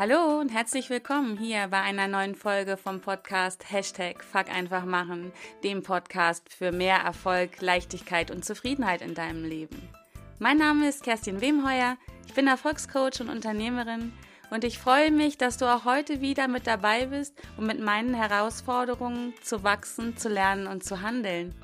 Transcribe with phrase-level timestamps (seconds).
[0.00, 5.30] Hallo und herzlich willkommen hier bei einer neuen Folge vom Podcast Hashtag Fuck einfach machen,
[5.62, 9.90] dem Podcast für mehr Erfolg, Leichtigkeit und Zufriedenheit in deinem Leben.
[10.38, 14.14] Mein Name ist Kerstin Wemheuer, ich bin Erfolgscoach und Unternehmerin
[14.48, 18.14] und ich freue mich, dass du auch heute wieder mit dabei bist, um mit meinen
[18.14, 21.54] Herausforderungen zu wachsen, zu lernen und zu handeln.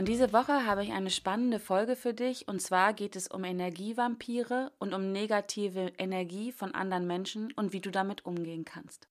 [0.00, 3.44] Und diese Woche habe ich eine spannende Folge für dich und zwar geht es um
[3.44, 9.08] Energievampire und um negative Energie von anderen Menschen und wie du damit umgehen kannst.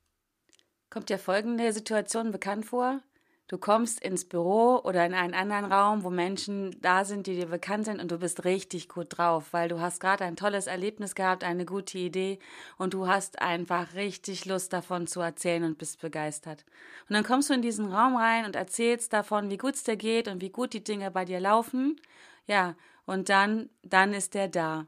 [0.89, 3.03] Kommt dir folgende Situation bekannt vor?
[3.49, 7.48] Du kommst ins Büro oder in einen anderen Raum, wo Menschen da sind, die dir
[7.48, 11.16] bekannt sind und du bist richtig gut drauf, weil du hast gerade ein tolles Erlebnis
[11.16, 12.38] gehabt, eine gute Idee
[12.77, 16.63] und du hast einfach richtig Lust davon zu erzählen und bist begeistert.
[17.09, 19.97] Und dann kommst du in diesen Raum rein und erzählst davon, wie gut es dir
[19.97, 22.00] geht und wie gut die Dinge bei dir laufen.
[22.45, 22.75] Ja,
[23.08, 24.86] und dann, dann ist der da.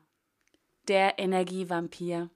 [0.88, 2.30] Der Energievampir.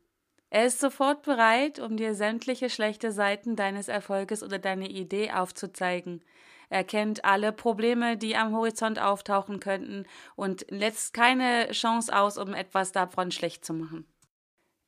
[0.50, 6.24] Er ist sofort bereit, um dir sämtliche schlechte Seiten deines Erfolges oder deine Idee aufzuzeigen.
[6.70, 12.54] Er kennt alle Probleme, die am Horizont auftauchen könnten und lässt keine Chance aus, um
[12.54, 14.08] etwas davon schlecht zu machen.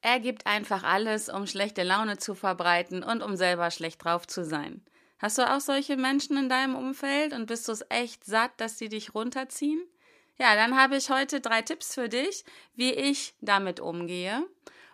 [0.02, 4.46] Er gibt einfach alles, um schlechte Laune zu verbreiten und um selber schlecht drauf zu
[4.46, 4.84] sein.
[5.20, 8.78] Hast du auch solche Menschen in deinem Umfeld und bist du es echt satt, dass
[8.78, 9.82] sie dich runterziehen?
[10.40, 14.44] Ja, dann habe ich heute drei Tipps für dich, wie ich damit umgehe.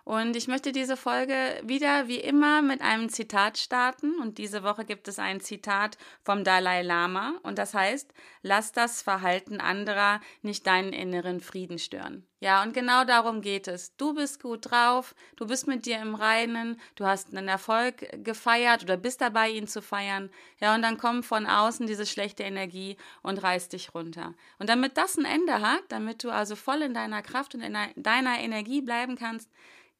[0.05, 4.19] Und ich möchte diese Folge wieder wie immer mit einem Zitat starten.
[4.19, 7.35] Und diese Woche gibt es ein Zitat vom Dalai Lama.
[7.43, 12.27] Und das heißt, lass das Verhalten anderer nicht deinen inneren Frieden stören.
[12.41, 13.95] Ja, und genau darum geht es.
[13.95, 18.83] Du bist gut drauf, du bist mit dir im Reinen, du hast einen Erfolg gefeiert
[18.83, 20.29] oder bist dabei, ihn zu feiern.
[20.59, 24.33] Ja, und dann kommt von außen diese schlechte Energie und reißt dich runter.
[24.59, 27.77] Und damit das ein Ende hat, damit du also voll in deiner Kraft und in
[27.95, 29.49] deiner Energie bleiben kannst,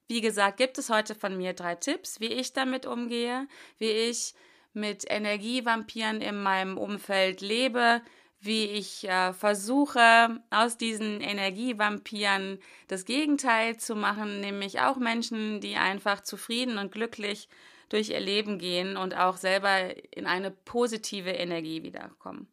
[0.08, 3.48] wie gesagt, gibt es heute von mir drei Tipps, wie ich damit umgehe,
[3.78, 4.34] wie ich
[4.74, 8.02] mit Energievampiren in meinem Umfeld lebe,
[8.40, 15.76] wie ich äh, versuche, aus diesen Energievampiren das Gegenteil zu machen, nämlich auch Menschen, die
[15.76, 17.48] einfach zufrieden und glücklich
[17.88, 22.48] durch ihr Leben gehen und auch selber in eine positive Energie wiederkommen.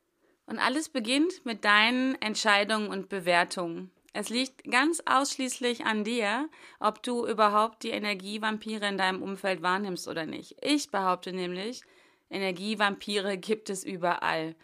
[0.46, 3.91] Und alles beginnt mit deinen Entscheidungen und Bewertungen.
[4.12, 6.48] Es liegt ganz ausschließlich an dir,
[6.81, 10.56] ob du überhaupt die Energievampire in deinem Umfeld wahrnimmst oder nicht.
[10.60, 11.82] Ich behaupte nämlich,
[12.28, 14.56] Energievampire gibt es überall.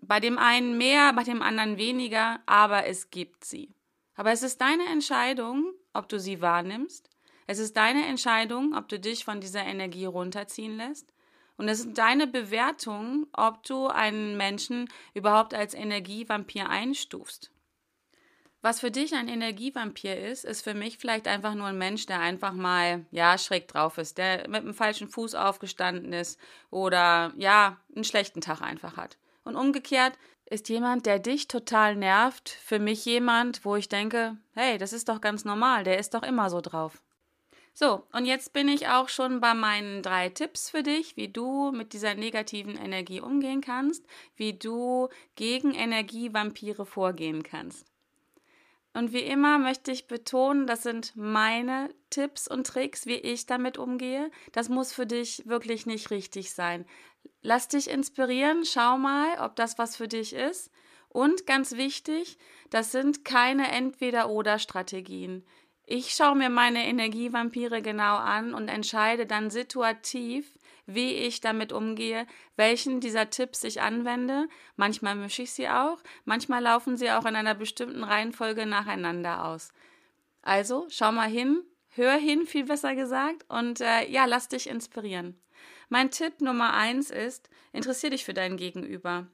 [0.00, 3.70] Bei dem einen mehr, bei dem anderen weniger, aber es gibt sie.
[4.16, 7.08] Aber es ist deine Entscheidung, ob du sie wahrnimmst.
[7.46, 11.12] Es ist deine Entscheidung, ob du dich von dieser Energie runterziehen lässt.
[11.56, 17.50] Und es ist deine Bewertung, ob du einen Menschen überhaupt als Energievampir einstufst.
[18.64, 22.20] Was für dich ein Energievampir ist, ist für mich vielleicht einfach nur ein Mensch, der
[22.20, 27.78] einfach mal, ja, schräg drauf ist, der mit dem falschen Fuß aufgestanden ist oder, ja,
[27.94, 29.18] einen schlechten Tag einfach hat.
[29.44, 30.14] Und umgekehrt
[30.46, 35.10] ist jemand, der dich total nervt, für mich jemand, wo ich denke, hey, das ist
[35.10, 37.02] doch ganz normal, der ist doch immer so drauf.
[37.74, 41.70] So, und jetzt bin ich auch schon bei meinen drei Tipps für dich, wie du
[41.70, 47.93] mit dieser negativen Energie umgehen kannst, wie du gegen Energievampire vorgehen kannst.
[48.94, 53.76] Und wie immer möchte ich betonen, das sind meine Tipps und Tricks, wie ich damit
[53.76, 54.30] umgehe.
[54.52, 56.86] Das muss für dich wirklich nicht richtig sein.
[57.42, 60.70] Lass dich inspirieren, schau mal, ob das was für dich ist.
[61.08, 62.38] Und ganz wichtig,
[62.70, 65.44] das sind keine Entweder-oder-Strategien.
[65.86, 72.26] Ich schaue mir meine Energievampire genau an und entscheide dann situativ, wie ich damit umgehe,
[72.56, 74.48] welchen dieser Tipps ich anwende.
[74.76, 79.72] Manchmal mische ich sie auch, manchmal laufen sie auch in einer bestimmten Reihenfolge nacheinander aus.
[80.40, 85.38] Also schau mal hin, hör hin, viel besser gesagt, und äh, ja, lass dich inspirieren.
[85.90, 89.26] Mein Tipp Nummer eins ist, interessier dich für dein Gegenüber.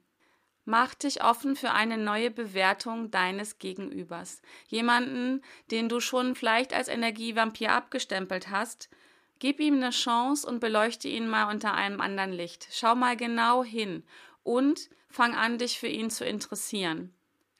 [0.71, 4.41] Mach dich offen für eine neue Bewertung deines Gegenübers.
[4.69, 8.89] Jemanden, den du schon vielleicht als Energievampir abgestempelt hast,
[9.39, 12.67] Gib ihm eine Chance und beleuchte ihn mal unter einem anderen Licht.
[12.71, 14.03] Schau mal genau hin
[14.43, 17.11] und fang an, dich für ihn zu interessieren.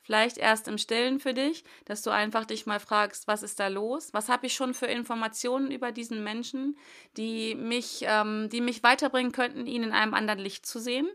[0.03, 3.67] Vielleicht erst im Stillen für dich, dass du einfach dich mal fragst, was ist da
[3.67, 4.13] los?
[4.13, 6.77] Was habe ich schon für Informationen über diesen Menschen,
[7.17, 11.09] die mich, ähm, die mich weiterbringen könnten, ihn in einem anderen Licht zu sehen?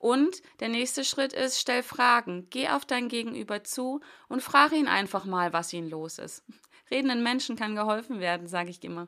[0.00, 2.48] Und der nächste Schritt ist, stell Fragen.
[2.50, 6.42] Geh auf dein Gegenüber zu und frage ihn einfach mal, was ihn los ist.
[6.90, 9.06] Redenden Menschen kann geholfen werden, sage ich immer.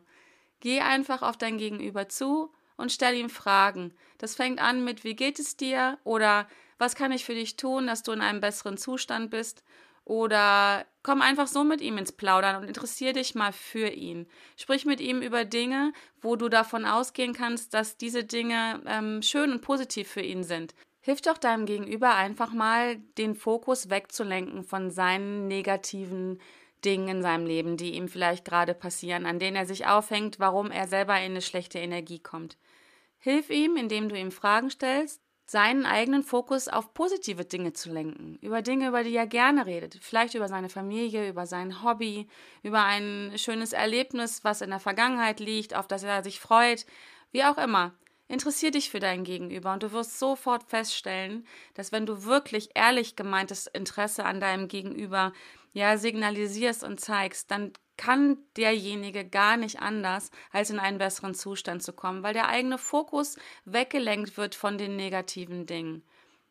[0.60, 3.92] Geh einfach auf dein Gegenüber zu und stell ihm Fragen.
[4.18, 5.98] Das fängt an mit Wie geht es dir?
[6.04, 6.46] oder
[6.78, 9.64] Was kann ich für dich tun, dass du in einem besseren Zustand bist?
[10.04, 14.26] oder komm einfach so mit ihm ins Plaudern und interessier dich mal für ihn.
[14.56, 19.52] Sprich mit ihm über Dinge, wo du davon ausgehen kannst, dass diese Dinge ähm, schön
[19.52, 20.74] und positiv für ihn sind.
[21.00, 26.38] Hilf doch deinem Gegenüber einfach mal, den Fokus wegzulenken von seinen negativen
[26.84, 30.70] Dingen in seinem Leben, die ihm vielleicht gerade passieren, an denen er sich aufhängt, warum
[30.70, 32.56] er selber in eine schlechte Energie kommt.
[33.18, 35.21] Hilf ihm, indem du ihm Fragen stellst,
[35.52, 39.98] seinen eigenen Fokus auf positive Dinge zu lenken, über Dinge, über die er gerne redet,
[40.00, 42.26] vielleicht über seine Familie, über sein Hobby,
[42.62, 46.86] über ein schönes Erlebnis, was in der Vergangenheit liegt, auf das er sich freut,
[47.32, 47.92] wie auch immer.
[48.32, 53.14] Interessier dich für dein Gegenüber und du wirst sofort feststellen, dass wenn du wirklich ehrlich
[53.14, 55.34] gemeintes Interesse an deinem Gegenüber
[55.74, 61.82] ja signalisierst und zeigst, dann kann derjenige gar nicht anders, als in einen besseren Zustand
[61.82, 63.36] zu kommen, weil der eigene Fokus
[63.66, 66.02] weggelenkt wird von den negativen Dingen.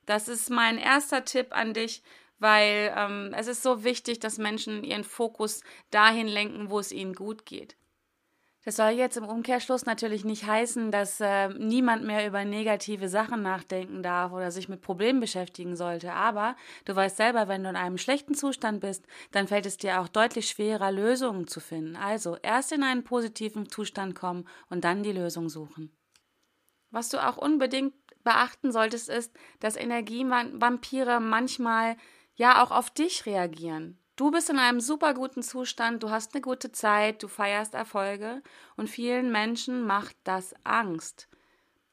[0.06, 2.04] Das ist mein erster Tipp an dich,
[2.38, 7.16] weil ähm, es ist so wichtig, dass Menschen ihren Fokus dahin lenken, wo es ihnen
[7.16, 7.76] gut geht.
[8.64, 13.42] Das soll jetzt im Umkehrschluss natürlich nicht heißen, dass äh, niemand mehr über negative Sachen
[13.42, 16.14] nachdenken darf oder sich mit Problemen beschäftigen sollte.
[16.14, 16.56] Aber
[16.86, 20.08] du weißt selber, wenn du in einem schlechten Zustand bist, dann fällt es dir auch
[20.08, 21.96] deutlich schwerer, Lösungen zu finden.
[21.96, 25.98] Also erst in einen positiven Zustand kommen und dann die Lösung suchen.
[26.92, 31.98] Was du auch unbedingt beachten solltest, ist, dass Energievampire manchmal
[32.36, 34.01] ja auch auf dich reagieren.
[34.16, 38.42] Du bist in einem super guten Zustand, du hast eine gute Zeit, du feierst Erfolge
[38.76, 41.28] und vielen Menschen macht das Angst.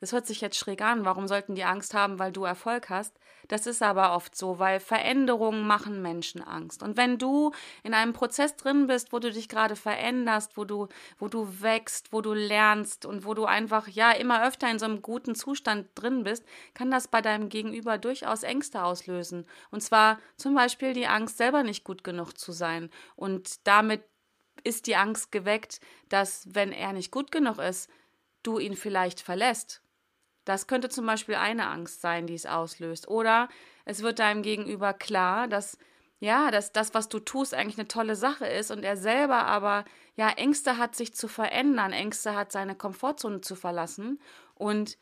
[0.00, 1.04] Das hört sich jetzt schräg an.
[1.04, 3.18] Warum sollten die Angst haben, weil du Erfolg hast?
[3.48, 6.82] Das ist aber oft so, weil Veränderungen machen Menschen Angst.
[6.82, 7.52] Und wenn du
[7.82, 12.12] in einem Prozess drin bist, wo du dich gerade veränderst, wo du, wo du wächst,
[12.12, 15.88] wo du lernst und wo du einfach, ja, immer öfter in so einem guten Zustand
[15.94, 19.46] drin bist, kann das bei deinem Gegenüber durchaus Ängste auslösen.
[19.70, 22.90] Und zwar zum Beispiel die Angst, selber nicht gut genug zu sein.
[23.16, 24.04] Und damit
[24.62, 25.80] ist die Angst geweckt,
[26.10, 27.88] dass, wenn er nicht gut genug ist,
[28.42, 29.82] du ihn vielleicht verlässt
[30.48, 33.08] das könnte zum Beispiel eine Angst sein, die es auslöst.
[33.08, 33.48] Oder
[33.84, 35.78] es wird deinem Gegenüber klar, dass
[36.20, 39.84] ja, dass das, was du tust, eigentlich eine tolle Sache ist und er selber aber
[40.16, 44.20] ja Ängste hat, sich zu verändern, Ängste hat, seine Komfortzone zu verlassen
[44.54, 44.98] und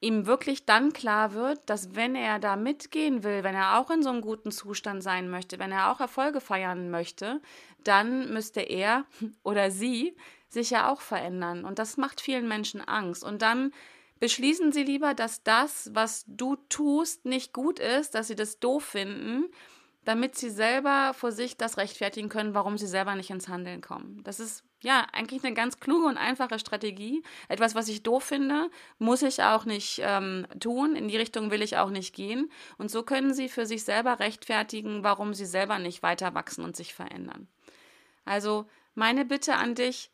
[0.00, 4.02] ihm wirklich dann klar wird, dass wenn er da mitgehen will, wenn er auch in
[4.02, 7.40] so einem guten Zustand sein möchte, wenn er auch Erfolge feiern möchte,
[7.84, 9.04] dann müsste er
[9.42, 10.14] oder sie
[10.48, 11.64] sich ja auch verändern.
[11.64, 13.24] Und das macht vielen Menschen Angst.
[13.24, 13.72] Und dann
[14.20, 18.84] beschließen sie lieber, dass das, was du tust, nicht gut ist, dass sie das doof
[18.84, 19.46] finden,
[20.04, 24.22] damit sie selber vor sich das rechtfertigen können, warum sie selber nicht ins Handeln kommen.
[24.24, 27.22] Das ist ja eigentlich eine ganz kluge und einfache Strategie.
[27.48, 30.96] Etwas, was ich doof finde, muss ich auch nicht ähm, tun.
[30.96, 32.50] In die Richtung will ich auch nicht gehen.
[32.78, 36.76] Und so können sie für sich selber rechtfertigen, warum sie selber nicht weiter wachsen und
[36.76, 37.46] sich verändern.
[38.24, 40.09] Also meine Bitte an dich,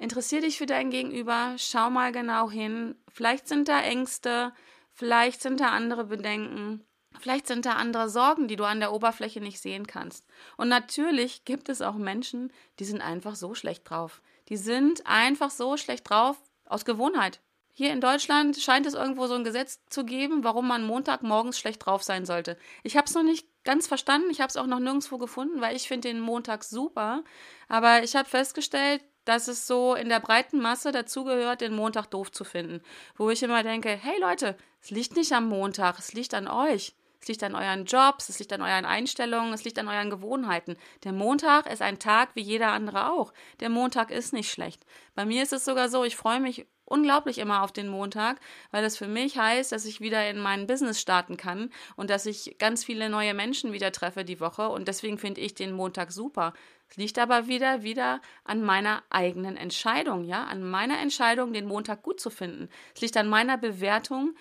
[0.00, 2.94] Interessier dich für dein Gegenüber, schau mal genau hin.
[3.12, 4.54] Vielleicht sind da Ängste,
[4.94, 6.82] vielleicht sind da andere Bedenken,
[7.20, 10.26] vielleicht sind da andere Sorgen, die du an der Oberfläche nicht sehen kannst.
[10.56, 14.22] Und natürlich gibt es auch Menschen, die sind einfach so schlecht drauf.
[14.48, 17.40] Die sind einfach so schlecht drauf aus Gewohnheit.
[17.74, 21.84] Hier in Deutschland scheint es irgendwo so ein Gesetz zu geben, warum man Montagmorgens schlecht
[21.84, 22.56] drauf sein sollte.
[22.84, 25.76] Ich habe es noch nicht ganz verstanden, ich habe es auch noch nirgendwo gefunden, weil
[25.76, 27.22] ich finde den Montag super.
[27.68, 32.32] Aber ich habe festgestellt, dass es so in der breiten Masse dazugehört, den Montag doof
[32.32, 32.82] zu finden.
[33.16, 36.94] Wo ich immer denke, hey Leute, es liegt nicht am Montag, es liegt an euch.
[37.20, 40.78] Es liegt an euren Jobs, es liegt an euren Einstellungen, es liegt an euren Gewohnheiten.
[41.04, 43.34] Der Montag ist ein Tag wie jeder andere auch.
[43.60, 44.86] Der Montag ist nicht schlecht.
[45.14, 48.82] Bei mir ist es sogar so, ich freue mich unglaublich immer auf den Montag, weil
[48.82, 52.56] das für mich heißt, dass ich wieder in mein Business starten kann und dass ich
[52.58, 56.52] ganz viele neue Menschen wieder treffe die Woche und deswegen finde ich den Montag super.
[56.90, 62.02] Es liegt aber wieder wieder an meiner eigenen Entscheidung, ja, an meiner Entscheidung, den Montag
[62.02, 62.68] gut zu finden.
[62.94, 64.34] Es liegt an meiner Bewertung,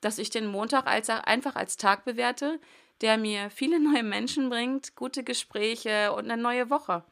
[0.00, 2.60] dass ich den Montag als, einfach als Tag bewerte,
[3.00, 7.04] der mir viele neue Menschen bringt, gute Gespräche und eine neue Woche.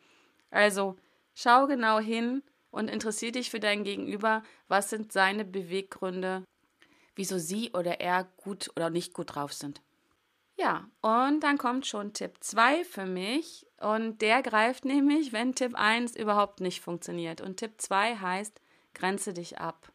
[0.51, 0.97] Also
[1.35, 2.43] schau genau hin,
[2.75, 6.45] und interessier dich für dein Gegenüber, was sind seine Beweggründe,
[7.15, 9.81] wieso sie oder er gut oder nicht gut drauf sind.
[10.57, 15.75] Ja, und dann kommt schon Tipp 2 für mich und der greift nämlich, wenn Tipp
[15.75, 17.41] 1 überhaupt nicht funktioniert.
[17.41, 18.61] Und Tipp 2 heißt,
[18.95, 19.91] grenze dich ab.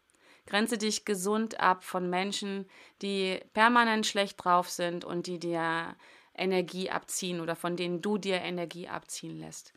[0.46, 2.68] Grenze dich gesund ab von Menschen,
[3.02, 5.96] die permanent schlecht drauf sind und die dir
[6.36, 9.74] Energie abziehen oder von denen du dir Energie abziehen lässt.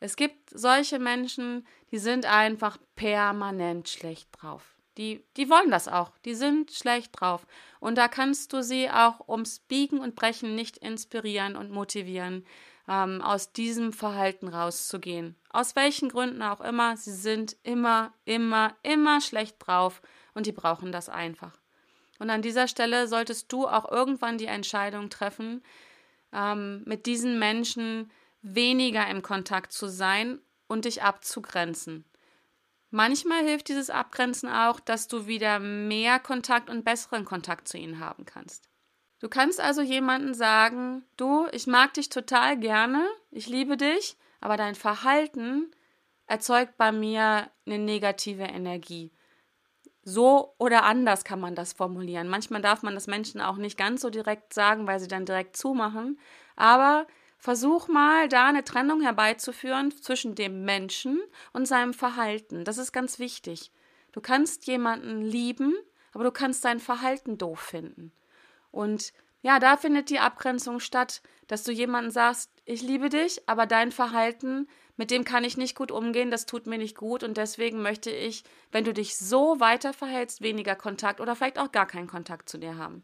[0.00, 4.76] Es gibt solche Menschen, die sind einfach permanent schlecht drauf.
[4.96, 6.12] Die, die wollen das auch.
[6.24, 7.46] Die sind schlecht drauf.
[7.80, 12.46] Und da kannst du sie auch ums Biegen und Brechen nicht inspirieren und motivieren,
[12.88, 15.36] ähm, aus diesem Verhalten rauszugehen.
[15.50, 20.02] Aus welchen Gründen auch immer, sie sind immer, immer, immer schlecht drauf
[20.34, 21.58] und die brauchen das einfach.
[22.18, 25.62] Und an dieser Stelle solltest du auch irgendwann die Entscheidung treffen,
[26.32, 28.10] ähm, mit diesen Menschen
[28.42, 32.04] weniger im Kontakt zu sein und dich abzugrenzen.
[32.90, 37.98] Manchmal hilft dieses Abgrenzen auch, dass du wieder mehr Kontakt und besseren Kontakt zu ihnen
[37.98, 38.68] haben kannst.
[39.18, 44.56] Du kannst also jemandem sagen, du, ich mag dich total gerne, ich liebe dich, aber
[44.56, 45.70] dein Verhalten
[46.26, 49.12] erzeugt bei mir eine negative Energie.
[50.02, 52.28] So oder anders kann man das formulieren.
[52.28, 55.56] Manchmal darf man das Menschen auch nicht ganz so direkt sagen, weil sie dann direkt
[55.56, 56.18] zumachen.
[56.54, 57.06] Aber
[57.38, 61.20] versuch mal, da eine Trennung herbeizuführen zwischen dem Menschen
[61.52, 62.64] und seinem Verhalten.
[62.64, 63.72] Das ist ganz wichtig.
[64.12, 65.74] Du kannst jemanden lieben,
[66.12, 68.12] aber du kannst sein Verhalten doof finden.
[68.76, 73.64] Und ja, da findet die Abgrenzung statt, dass du jemanden sagst, ich liebe dich, aber
[73.64, 77.38] dein Verhalten, mit dem kann ich nicht gut umgehen, das tut mir nicht gut und
[77.38, 81.86] deswegen möchte ich, wenn du dich so weiter verhältst, weniger Kontakt oder vielleicht auch gar
[81.86, 83.02] keinen Kontakt zu dir haben.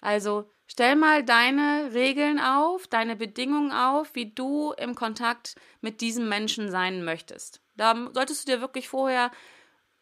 [0.00, 6.28] Also stell mal deine Regeln auf, deine Bedingungen auf, wie du im Kontakt mit diesem
[6.28, 7.60] Menschen sein möchtest.
[7.76, 9.30] Da solltest du dir wirklich vorher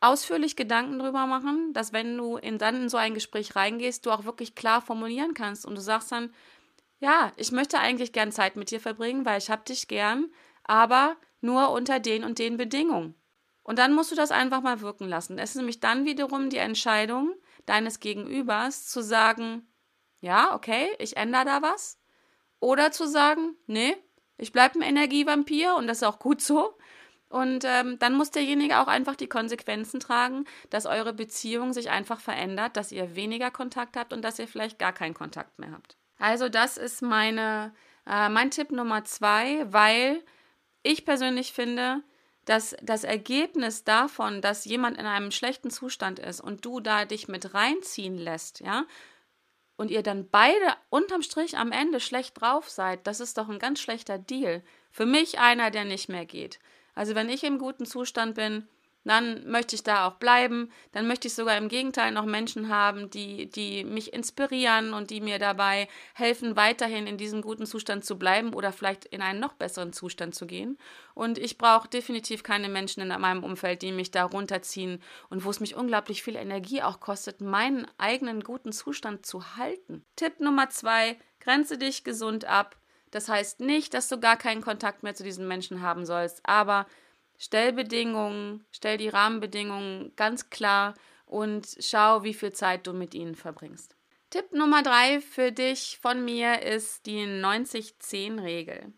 [0.00, 4.10] ausführlich Gedanken drüber machen, dass wenn du in, dann in so ein Gespräch reingehst, du
[4.10, 6.32] auch wirklich klar formulieren kannst und du sagst dann,
[7.00, 10.30] ja, ich möchte eigentlich gern Zeit mit dir verbringen, weil ich hab dich gern,
[10.64, 13.14] aber nur unter den und den Bedingungen.
[13.62, 15.38] Und dann musst du das einfach mal wirken lassen.
[15.38, 17.34] Es ist nämlich dann wiederum die Entscheidung
[17.66, 19.68] deines Gegenübers zu sagen,
[20.20, 22.00] ja, okay, ich ändere da was.
[22.60, 23.94] Oder zu sagen, nee,
[24.36, 26.76] ich bleibe ein Energievampir und das ist auch gut so.
[27.28, 32.20] Und ähm, dann muss derjenige auch einfach die Konsequenzen tragen, dass eure Beziehung sich einfach
[32.20, 35.96] verändert, dass ihr weniger Kontakt habt und dass ihr vielleicht gar keinen Kontakt mehr habt.
[36.18, 37.74] Also das ist meine,
[38.06, 40.22] äh, mein Tipp Nummer zwei, weil
[40.82, 42.02] ich persönlich finde,
[42.46, 47.28] dass das Ergebnis davon, dass jemand in einem schlechten Zustand ist und du da dich
[47.28, 48.86] mit reinziehen lässt, ja,
[49.76, 53.60] und ihr dann beide unterm Strich am Ende schlecht drauf seid, das ist doch ein
[53.60, 54.62] ganz schlechter Deal.
[54.90, 56.58] Für mich einer, der nicht mehr geht.
[56.98, 58.66] Also wenn ich im guten Zustand bin,
[59.04, 60.72] dann möchte ich da auch bleiben.
[60.90, 65.20] Dann möchte ich sogar im Gegenteil noch Menschen haben, die, die mich inspirieren und die
[65.20, 69.52] mir dabei helfen, weiterhin in diesem guten Zustand zu bleiben oder vielleicht in einen noch
[69.52, 70.76] besseren Zustand zu gehen.
[71.14, 75.00] Und ich brauche definitiv keine Menschen in meinem Umfeld, die mich da runterziehen
[75.30, 80.04] und wo es mich unglaublich viel Energie auch kostet, meinen eigenen guten Zustand zu halten.
[80.16, 82.74] Tipp Nummer zwei, grenze dich gesund ab.
[83.10, 86.86] Das heißt nicht, dass du gar keinen Kontakt mehr zu diesen Menschen haben sollst, aber
[87.36, 90.94] stell Bedingungen, stell die Rahmenbedingungen ganz klar
[91.26, 93.96] und schau, wie viel Zeit du mit ihnen verbringst.
[94.30, 98.92] Tipp Nummer drei für dich von mir ist die 90-10-Regel.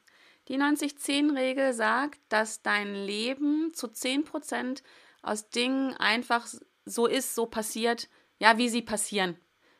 [0.49, 4.83] Die 90-10-Regel sagt, dass dein Leben zu 10%
[5.23, 6.49] aus Dingen einfach
[6.85, 8.09] so ist, so passiert,
[8.41, 9.37] ja, wie sie passieren.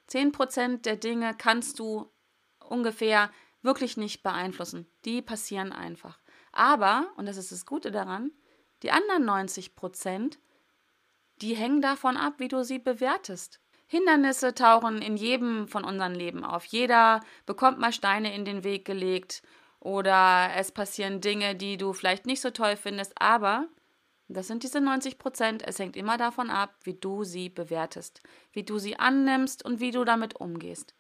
[0.09, 2.13] 10% der Dinge kannst du
[2.61, 3.33] ungefähr
[3.63, 4.87] wirklich nicht beeinflussen.
[5.05, 6.19] Die passieren einfach.
[6.53, 8.33] Aber, und das ist das Gute daran,
[8.83, 10.39] die anderen 90 Prozent,
[11.43, 13.61] die hängen davon ab, wie du sie bewertest.
[13.87, 16.65] Hindernisse tauchen in jedem von unseren Leben auf.
[16.65, 19.43] Jeder bekommt mal Steine in den Weg gelegt
[19.81, 23.67] oder es passieren Dinge, die du vielleicht nicht so toll findest, aber
[24.29, 25.67] das sind diese 90 Prozent.
[25.67, 29.91] Es hängt immer davon ab, wie du sie bewertest, wie du sie annimmst und wie
[29.91, 30.95] du damit umgehst.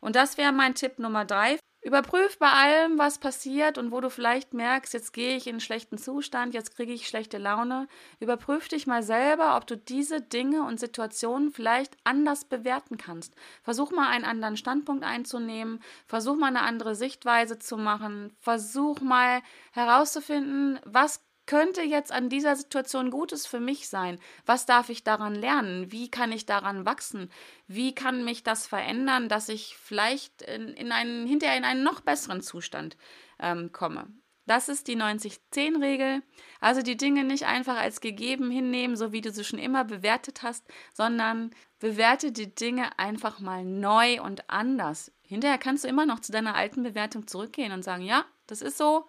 [0.00, 4.10] Und das wäre mein Tipp Nummer drei Überprüf bei allem, was passiert und wo du
[4.10, 7.88] vielleicht merkst, jetzt gehe ich in einen schlechten Zustand, jetzt kriege ich schlechte Laune.
[8.20, 13.34] Überprüf dich mal selber, ob du diese Dinge und Situationen vielleicht anders bewerten kannst.
[13.62, 19.40] Versuch mal einen anderen Standpunkt einzunehmen, versuch mal eine andere Sichtweise zu machen, versuch mal
[19.72, 24.20] herauszufinden, was könnte jetzt an dieser Situation Gutes für mich sein?
[24.44, 25.90] Was darf ich daran lernen?
[25.90, 27.30] Wie kann ich daran wachsen?
[27.66, 32.00] Wie kann mich das verändern, dass ich vielleicht in, in einen, hinterher in einen noch
[32.02, 32.98] besseren Zustand
[33.40, 34.08] ähm, komme?
[34.44, 36.22] Das ist die 90-10-Regel.
[36.60, 40.42] Also die Dinge nicht einfach als gegeben hinnehmen, so wie du sie schon immer bewertet
[40.42, 45.12] hast, sondern bewerte die Dinge einfach mal neu und anders.
[45.22, 48.76] Hinterher kannst du immer noch zu deiner alten Bewertung zurückgehen und sagen, ja, das ist
[48.76, 49.06] so,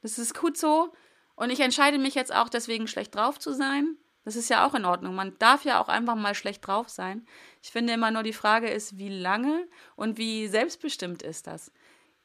[0.00, 0.94] das ist gut so,
[1.34, 3.96] und ich entscheide mich jetzt auch deswegen schlecht drauf zu sein.
[4.24, 5.14] Das ist ja auch in Ordnung.
[5.14, 7.26] Man darf ja auch einfach mal schlecht drauf sein.
[7.60, 11.72] Ich finde immer nur die Frage ist, wie lange und wie selbstbestimmt ist das?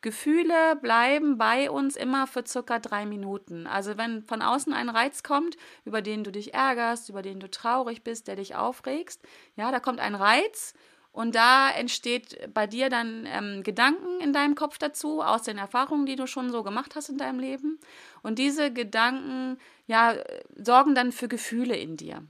[0.02, 3.66] Gefühle bleiben bei uns immer für circa drei Minuten.
[3.66, 7.50] Also wenn von außen ein Reiz kommt, über den du dich ärgerst, über den du
[7.50, 9.24] traurig bist, der dich aufregst,
[9.56, 10.76] ja, da kommt ein Reiz
[11.18, 16.06] Und da entsteht bei dir dann ähm, Gedanken in deinem Kopf dazu, aus den Erfahrungen,
[16.06, 17.80] die du schon so gemacht hast in deinem Leben.
[18.22, 19.58] Und diese Gedanken,
[19.88, 20.14] ja,
[20.56, 22.22] sorgen dann für Gefühle in dir.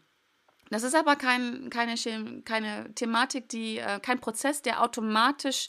[0.70, 1.96] Das ist aber kein, keine,
[2.46, 5.67] keine Thematik, die, äh, kein Prozess, der automatisch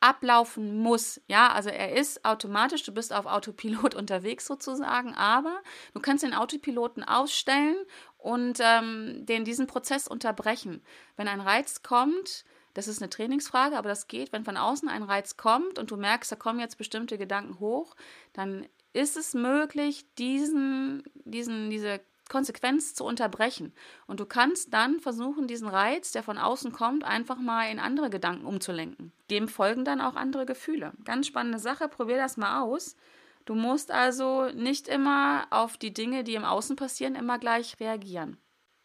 [0.00, 1.20] ablaufen muss.
[1.28, 5.60] Ja, also er ist automatisch, du bist auf Autopilot unterwegs sozusagen, aber
[5.92, 7.76] du kannst den Autopiloten ausstellen
[8.16, 10.82] und ähm, den diesen Prozess unterbrechen.
[11.16, 15.02] Wenn ein Reiz kommt, das ist eine Trainingsfrage, aber das geht, wenn von außen ein
[15.02, 17.94] Reiz kommt und du merkst, da kommen jetzt bestimmte Gedanken hoch,
[18.32, 23.72] dann ist es möglich, diesen, diesen, diese Konsequenz zu unterbrechen.
[24.06, 28.10] Und du kannst dann versuchen, diesen Reiz, der von außen kommt, einfach mal in andere
[28.10, 29.12] Gedanken umzulenken.
[29.30, 30.92] Dem folgen dann auch andere Gefühle.
[31.04, 32.96] Ganz spannende Sache, probier das mal aus.
[33.44, 38.38] Du musst also nicht immer auf die Dinge, die im Außen passieren, immer gleich reagieren.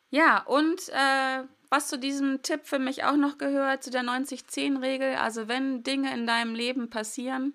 [0.10, 5.16] Ja, und äh, was zu diesem Tipp für mich auch noch gehört, zu der 90-10-Regel,
[5.16, 7.54] also wenn Dinge in deinem Leben passieren,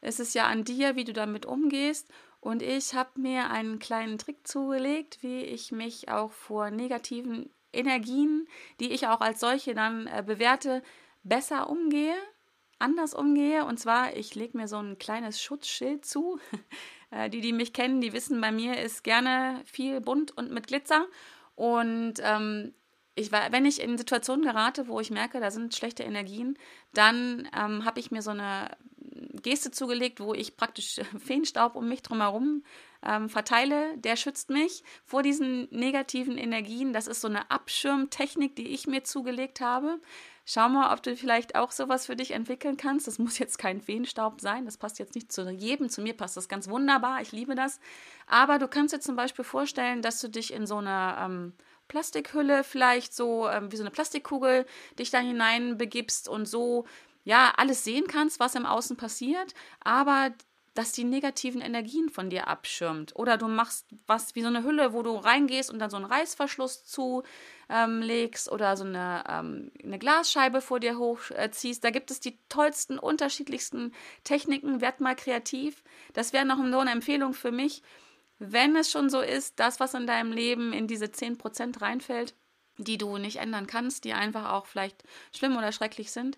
[0.00, 2.08] ist es ja an dir, wie du damit umgehst.
[2.40, 8.46] Und ich habe mir einen kleinen Trick zugelegt, wie ich mich auch vor negativen Energien,
[8.80, 10.82] die ich auch als solche dann äh, bewerte,
[11.22, 12.14] besser umgehe,
[12.78, 13.64] anders umgehe.
[13.64, 16.38] Und zwar, ich lege mir so ein kleines Schutzschild zu.
[17.10, 20.66] äh, die, die mich kennen, die wissen, bei mir ist gerne viel bunt und mit
[20.66, 21.06] Glitzer.
[21.54, 22.74] Und ähm,
[23.14, 26.58] ich war, wenn ich in Situationen gerate, wo ich merke, da sind schlechte Energien,
[26.92, 28.70] dann ähm, habe ich mir so eine
[29.42, 32.64] Geste zugelegt, wo ich praktisch Feenstaub um mich drumherum
[33.04, 33.96] ähm, verteile.
[33.98, 36.92] Der schützt mich vor diesen negativen Energien.
[36.92, 40.00] Das ist so eine Abschirmtechnik, die ich mir zugelegt habe.
[40.46, 43.06] Schau mal, ob du vielleicht auch sowas für dich entwickeln kannst.
[43.06, 44.64] Das muss jetzt kein Feenstaub sein.
[44.66, 45.88] Das passt jetzt nicht zu jedem.
[45.88, 47.22] Zu mir passt das ganz wunderbar.
[47.22, 47.80] Ich liebe das.
[48.26, 51.52] Aber du kannst dir zum Beispiel vorstellen, dass du dich in so einer ähm,
[51.94, 54.66] Plastikhülle vielleicht so ähm, wie so eine Plastikkugel
[54.98, 56.86] dich da hinein begibst und so
[57.22, 60.32] ja, alles sehen kannst, was im Außen passiert, aber
[60.74, 63.14] dass die negativen Energien von dir abschirmt.
[63.14, 66.04] Oder du machst was wie so eine Hülle, wo du reingehst und dann so einen
[66.04, 71.84] Reißverschluss zulegst ähm, oder so eine, ähm, eine Glasscheibe vor dir hochziehst.
[71.84, 74.80] da gibt es die tollsten, unterschiedlichsten Techniken.
[74.80, 75.84] Werd mal kreativ.
[76.12, 77.82] Das wäre noch eine Empfehlung für mich.
[78.38, 82.34] Wenn es schon so ist, das, was in deinem Leben in diese 10% reinfällt,
[82.78, 86.36] die du nicht ändern kannst, die einfach auch vielleicht schlimm oder schrecklich sind,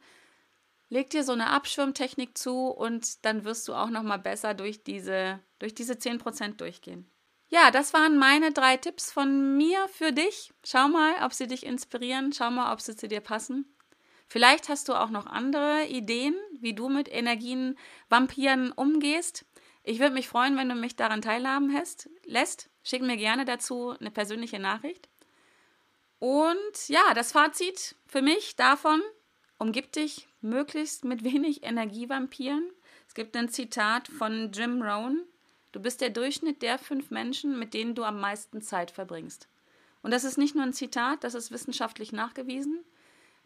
[0.89, 4.85] leg dir so eine Abschirmtechnik zu und dann wirst du auch noch mal besser durch
[4.85, 7.11] diese durch diese 10% durchgehen.
[7.49, 10.53] Ja, das waren meine drei Tipps von mir für dich.
[10.65, 13.77] Schau mal, ob sie dich inspirieren, schau mal, ob sie zu dir passen.
[14.29, 17.79] Vielleicht hast du auch noch andere Ideen, wie du mit Energien
[18.09, 19.45] Vampiren umgehst.
[19.89, 22.69] Ich würde mich freuen, wenn du mich daran teilhaben hast, lässt.
[22.83, 25.09] Schick mir gerne dazu eine persönliche Nachricht.
[26.19, 29.01] Und ja, das Fazit für mich davon,
[29.59, 32.69] umgib dich möglichst mit wenig Energievampiren.
[33.07, 35.23] Es gibt ein Zitat von Jim Rohn.
[35.71, 39.47] Du bist der Durchschnitt der fünf Menschen, mit denen du am meisten Zeit verbringst.
[40.03, 42.85] Und das ist nicht nur ein Zitat, das ist wissenschaftlich nachgewiesen.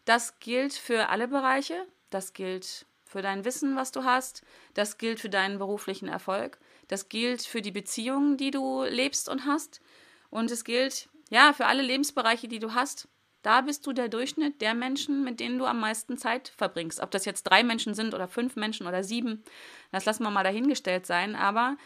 [0.07, 1.87] Das gilt für alle Bereiche.
[2.09, 4.43] Das gilt für dein Wissen, was du hast.
[4.75, 6.59] Das gilt für deinen beruflichen Erfolg.
[6.89, 9.81] Das gilt für die Beziehungen, die du lebst und hast.
[10.31, 13.09] Und es gilt, ja, für alle Lebensbereiche, die du hast.
[13.43, 17.01] Da bist du der Durchschnitt der Menschen, mit denen du am meisten Zeit verbringst.
[17.01, 19.43] Ob das jetzt drei Menschen sind oder fünf Menschen oder sieben,
[19.93, 21.35] das lassen wir mal dahingestellt sein.
[21.35, 21.77] Aber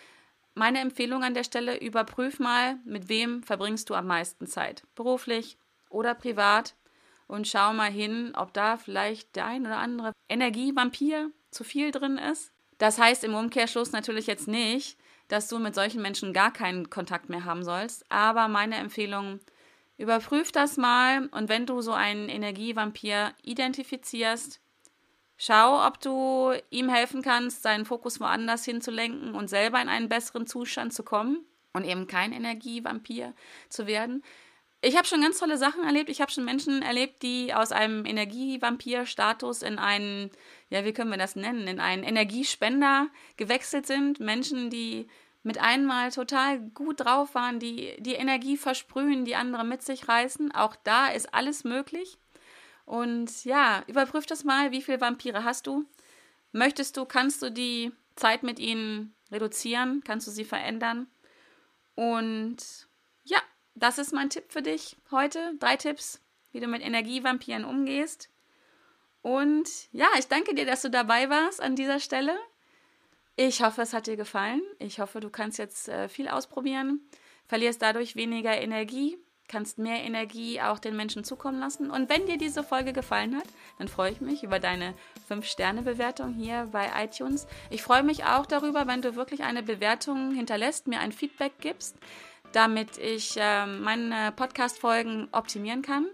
[0.55, 4.83] meine Empfehlung an der Stelle, überprüf mal, mit wem verbringst du am meisten Zeit.
[4.95, 5.57] Beruflich
[5.89, 6.75] oder privat.
[7.27, 12.19] Und schau mal hin, ob da vielleicht der ein oder andere Energievampir zu viel drin
[12.19, 12.53] ist.
[12.79, 17.31] Das heißt im Umkehrschluss natürlich jetzt nicht, dass du mit solchen Menschen gar keinen Kontakt
[17.31, 18.05] mehr haben sollst.
[18.11, 19.41] Aber meine Empfehlung,
[19.97, 24.61] Überprüf das mal und wenn du so einen Energievampir identifizierst,
[25.37, 30.49] schau, ob du ihm helfen kannst, seinen Fokus woanders hinzulenken und selber in einen besseren
[30.49, 33.35] Zustand zu kommen und eben kein Energievampir
[33.69, 34.25] zu werden.
[34.85, 36.11] Ich habe schon ganz tolle Sachen erlebt.
[36.11, 40.31] Ich habe schon Menschen erlebt, die aus einem Energievampir-Status in einen,
[40.69, 44.21] ja, wie können wir das nennen, in einen Energiespender gewechselt sind.
[44.21, 45.09] Menschen, die
[45.43, 50.53] mit einmal total gut drauf waren, die die Energie versprühen, die andere mit sich reißen.
[50.53, 52.19] Auch da ist alles möglich.
[52.85, 55.87] Und ja, überprüf das mal, wie viele Vampire hast du?
[56.53, 60.03] Möchtest du, kannst du die Zeit mit ihnen reduzieren?
[60.05, 61.07] Kannst du sie verändern?
[61.95, 62.87] Und
[63.75, 65.55] das ist mein Tipp für dich heute.
[65.59, 66.21] Drei Tipps,
[66.53, 68.31] wie du mit Energievampiren umgehst.
[69.23, 72.37] Und ja, ich danke dir, dass du dabei warst an dieser Stelle.
[73.37, 74.63] Ich hoffe, es hat dir gefallen.
[74.79, 77.01] Ich hoffe, du kannst jetzt äh, viel ausprobieren,
[77.47, 81.91] verlierst dadurch weniger Energie kannst mehr Energie auch den Menschen zukommen lassen.
[81.91, 83.47] Und wenn dir diese Folge gefallen hat,
[83.79, 84.95] dann freue ich mich über deine
[85.29, 87.47] 5-Sterne-Bewertung hier bei iTunes.
[87.71, 91.97] Ich freue mich auch darüber, wenn du wirklich eine Bewertung hinterlässt, mir ein Feedback gibst,
[92.55, 96.07] damit ich äh, meine Podcast-Folgen optimieren kann.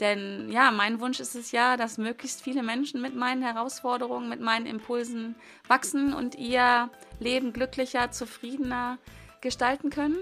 [0.00, 4.40] Denn ja, mein Wunsch ist es ja, dass möglichst viele Menschen mit meinen Herausforderungen, mit
[4.40, 5.34] meinen Impulsen
[5.66, 8.98] wachsen und ihr Leben glücklicher, zufriedener
[9.40, 10.18] gestalten können.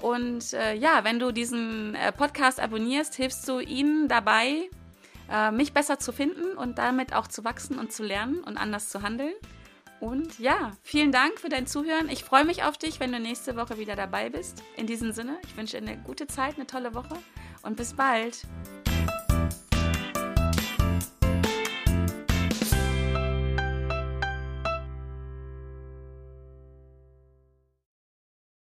[0.00, 4.70] Und äh, ja, wenn du diesen äh, Podcast abonnierst, hilfst du ihnen dabei,
[5.30, 8.88] äh, mich besser zu finden und damit auch zu wachsen und zu lernen und anders
[8.88, 9.34] zu handeln.
[10.00, 12.08] Und ja, vielen Dank für dein Zuhören.
[12.08, 14.62] Ich freue mich auf dich, wenn du nächste Woche wieder dabei bist.
[14.76, 17.16] In diesem Sinne, ich wünsche dir eine gute Zeit, eine tolle Woche
[17.62, 18.46] und bis bald.